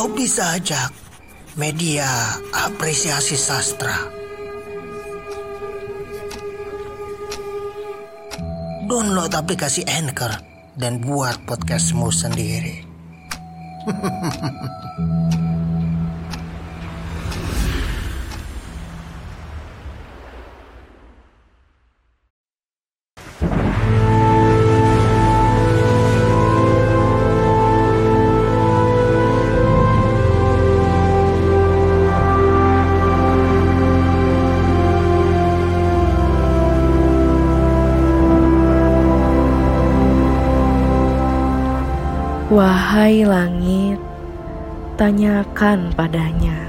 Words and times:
Kau 0.00 0.08
bisa 0.16 0.56
ajak 0.56 0.96
media 1.60 2.08
apresiasi 2.56 3.36
sastra. 3.36 3.92
Download 8.88 9.28
aplikasi 9.28 9.84
Anchor 9.84 10.32
dan 10.80 11.04
buat 11.04 11.44
podcastmu 11.44 12.08
sendiri. 12.08 12.80
Wahai 42.50 43.22
langit, 43.22 44.02
tanyakan 44.98 45.94
padanya, 45.94 46.66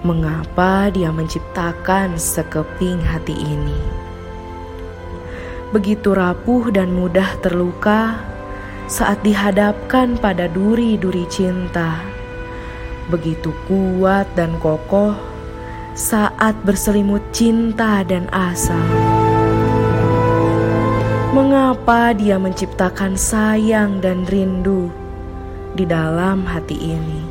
mengapa 0.00 0.88
dia 0.88 1.12
menciptakan 1.12 2.16
sekeping 2.16 2.96
hati 3.04 3.36
ini? 3.36 3.76
Begitu 5.68 6.16
rapuh 6.16 6.72
dan 6.72 6.96
mudah 6.96 7.28
terluka 7.44 8.24
saat 8.88 9.20
dihadapkan 9.20 10.16
pada 10.16 10.48
duri-duri 10.48 11.28
cinta, 11.28 12.00
begitu 13.12 13.52
kuat 13.68 14.24
dan 14.32 14.56
kokoh 14.64 15.12
saat 15.92 16.56
berselimut 16.64 17.20
cinta 17.36 18.00
dan 18.00 18.32
asa. 18.32 18.80
Mengapa 21.34 22.14
dia 22.14 22.38
menciptakan 22.38 23.18
sayang 23.18 23.98
dan 23.98 24.22
rindu 24.22 24.86
di 25.74 25.82
dalam 25.82 26.46
hati 26.46 26.94
ini? 26.94 27.26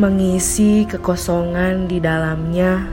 Mengisi 0.00 0.88
kekosongan 0.88 1.84
di 1.84 2.00
dalamnya, 2.00 2.88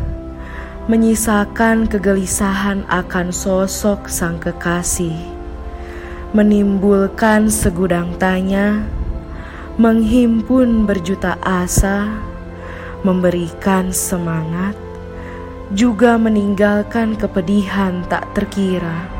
menyisakan 0.92 1.88
kegelisahan 1.88 2.84
akan 2.92 3.32
sosok 3.32 4.12
sang 4.12 4.36
kekasih, 4.36 5.16
menimbulkan 6.36 7.48
segudang 7.48 8.20
tanya, 8.20 8.84
menghimpun 9.80 10.84
berjuta 10.84 11.40
asa, 11.40 12.20
memberikan 13.00 13.96
semangat, 13.96 14.76
juga 15.72 16.20
meninggalkan 16.20 17.16
kepedihan 17.16 18.04
tak 18.12 18.28
terkira. 18.36 19.17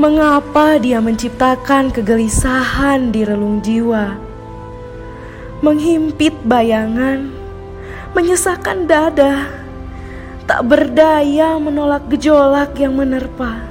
Mengapa 0.00 0.80
dia 0.80 1.04
menciptakan 1.04 1.92
kegelisahan 1.92 3.12
di 3.12 3.28
relung 3.28 3.60
jiwa? 3.60 4.16
Menghimpit 5.60 6.32
bayangan, 6.48 7.28
menyesakan 8.16 8.88
dada, 8.88 9.52
tak 10.48 10.64
berdaya 10.64 11.60
menolak 11.60 12.08
gejolak 12.08 12.72
yang 12.80 12.96
menerpa. 12.96 13.68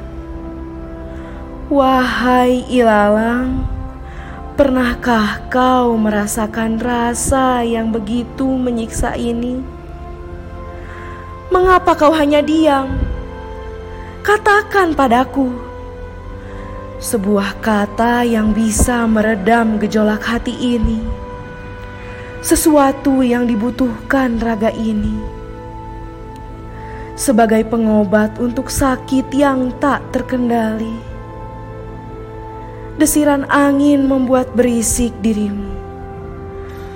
Wahai 1.74 2.70
ilalang, 2.70 3.66
pernahkah 4.54 5.50
kau 5.50 5.98
merasakan 5.98 6.78
rasa 6.78 7.66
yang 7.66 7.90
begitu 7.90 8.46
menyiksa 8.46 9.18
ini? 9.18 9.58
Mengapa 11.50 11.98
kau 11.98 12.14
hanya 12.14 12.46
diam? 12.46 12.94
Katakan 14.22 14.94
padaku 14.94 15.71
sebuah 17.02 17.66
kata 17.66 18.22
yang 18.22 18.54
bisa 18.54 19.10
meredam 19.10 19.82
gejolak 19.82 20.22
hati 20.22 20.54
ini, 20.54 21.02
sesuatu 22.46 23.26
yang 23.26 23.50
dibutuhkan 23.50 24.38
raga 24.38 24.70
ini, 24.70 25.18
sebagai 27.18 27.66
pengobat 27.66 28.38
untuk 28.38 28.70
sakit 28.70 29.34
yang 29.34 29.74
tak 29.82 30.06
terkendali. 30.14 30.94
Desiran 33.02 33.50
angin 33.50 34.06
membuat 34.06 34.54
berisik 34.54 35.10
dirimu, 35.26 35.74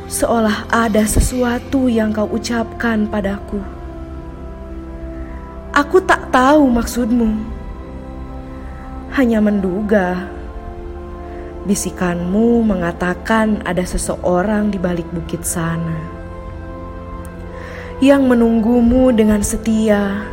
seolah 0.05 0.69
ada 0.69 1.01
sesuatu 1.01 1.89
yang 1.89 2.13
kau 2.13 2.29
ucapkan 2.29 3.09
padaku. 3.09 3.57
Aku 5.73 5.97
tak 5.97 6.29
tahu 6.29 6.69
maksudmu 6.69 7.64
hanya 9.15 9.39
menduga. 9.39 10.27
Bisikanmu 11.63 12.67
mengatakan 12.67 13.63
ada 13.63 13.81
seseorang 13.87 14.69
di 14.69 14.77
balik 14.77 15.07
bukit 15.15 15.47
sana 15.47 15.95
yang 18.03 18.27
menunggumu 18.27 19.15
dengan 19.15 19.39
setia, 19.39 20.27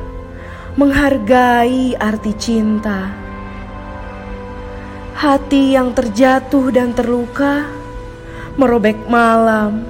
menghargai 0.74 1.94
arti 1.94 2.34
cinta. 2.34 3.14
Hati 5.14 5.78
yang 5.78 5.94
terjatuh 5.94 6.74
dan 6.74 6.90
terluka, 6.90 7.62
merobek 8.58 8.98
malam, 9.06 9.86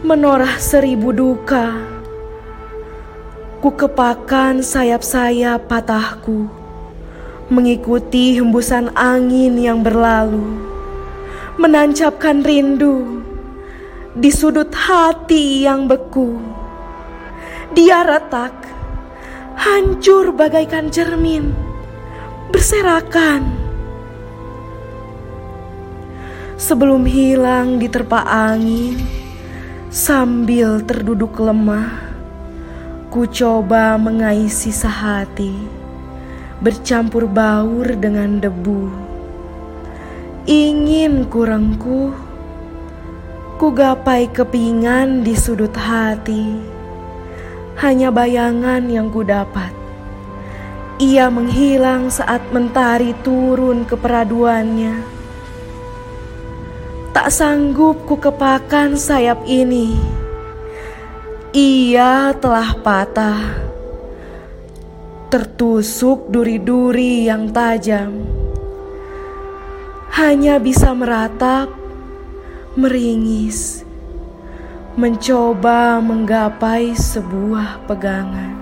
menorah 0.00 0.56
seribu 0.56 1.12
duka. 1.12 1.76
Kukepakan 3.60 4.64
sayap-sayap 4.64 5.68
patahku 5.68 6.59
mengikuti 7.50 8.38
hembusan 8.38 8.94
angin 8.94 9.58
yang 9.58 9.82
berlalu, 9.82 10.54
menancapkan 11.58 12.46
rindu 12.46 13.26
di 14.14 14.30
sudut 14.30 14.70
hati 14.70 15.66
yang 15.66 15.90
beku. 15.90 16.38
Dia 17.74 18.06
retak, 18.06 18.54
hancur 19.58 20.30
bagaikan 20.30 20.94
cermin, 20.94 21.50
berserakan. 22.54 23.58
Sebelum 26.54 27.02
hilang 27.02 27.82
diterpa 27.82 28.30
angin, 28.30 28.94
sambil 29.90 30.78
terduduk 30.86 31.34
lemah, 31.42 31.98
ku 33.10 33.26
coba 33.26 33.98
mengais 33.98 34.54
sisa 34.54 34.86
hati 34.86 35.79
bercampur 36.60 37.24
baur 37.24 37.88
dengan 37.96 38.36
debu. 38.36 38.92
Ingin 40.44 41.24
kurangku, 41.32 42.12
ku 43.56 43.68
gapai 43.72 44.28
kepingan 44.28 45.24
di 45.24 45.32
sudut 45.32 45.72
hati. 45.72 46.60
Hanya 47.80 48.12
bayangan 48.12 48.84
yang 48.92 49.08
ku 49.08 49.24
dapat. 49.24 49.72
Ia 51.00 51.32
menghilang 51.32 52.12
saat 52.12 52.44
mentari 52.52 53.16
turun 53.24 53.88
ke 53.88 53.96
peraduannya. 53.96 55.00
Tak 57.16 57.32
sanggup 57.32 58.04
ku 58.04 58.20
kepakan 58.20 59.00
sayap 59.00 59.40
ini. 59.48 59.96
Ia 61.56 62.36
telah 62.36 62.76
patah 62.84 63.69
tertusuk 65.30 66.26
duri-duri 66.26 67.30
yang 67.30 67.54
tajam. 67.54 68.10
Hanya 70.10 70.58
bisa 70.58 70.90
meratap, 70.90 71.70
meringis, 72.74 73.86
mencoba 74.98 76.02
menggapai 76.02 76.98
sebuah 76.98 77.86
pegangan. 77.86 78.59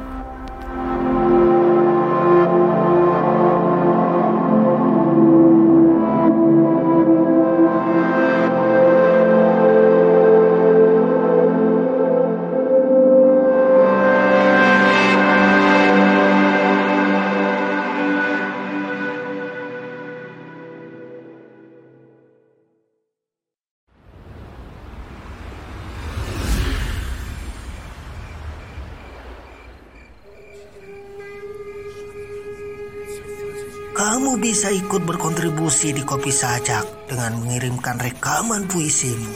Kamu 33.98 34.38
bisa 34.38 34.70
ikut 34.70 35.02
berkontribusi 35.02 35.90
di 35.90 36.06
Kopi 36.06 36.30
Sajak 36.30 37.10
dengan 37.10 37.42
mengirimkan 37.42 37.98
rekaman 37.98 38.70
puisimu. 38.70 39.34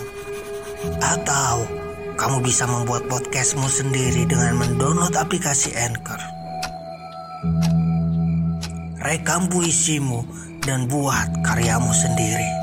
Atau 1.02 1.66
kamu 2.14 2.46
bisa 2.46 2.70
membuat 2.70 3.10
podcastmu 3.10 3.66
sendiri 3.66 4.22
dengan 4.22 4.62
mendownload 4.62 5.18
aplikasi 5.18 5.74
Anchor. 5.74 6.22
Rekam 9.02 9.50
puisimu 9.50 10.22
dan 10.62 10.86
buat 10.86 11.42
karyamu 11.42 11.90
sendiri. 11.90 12.61